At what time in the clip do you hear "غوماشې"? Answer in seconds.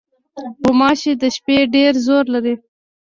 0.61-1.13